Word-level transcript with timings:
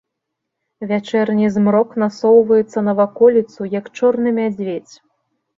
Вячэрні 0.91 1.49
змрок 1.57 1.93
насоўваецца 2.03 2.83
на 2.87 2.97
ваколіцу, 3.03 3.61
як 3.79 3.85
чорны 4.01 4.29
мядзведзь. 4.39 4.95